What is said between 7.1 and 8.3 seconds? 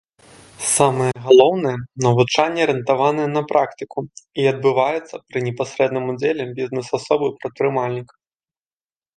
і прадпрымальнікаў.